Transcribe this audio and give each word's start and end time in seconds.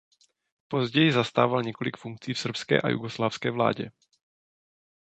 Později 0.67 1.11
zastával 1.13 1.63
několik 1.63 1.97
funkcí 1.97 2.33
v 2.33 2.39
srbské 2.39 2.81
a 2.81 2.89
jugoslávské 2.89 3.51
vládě. 3.51 3.91